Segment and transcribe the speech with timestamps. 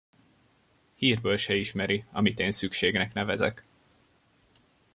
[0.95, 3.65] Hírből se ismeri, amit én szükségnek nevezek.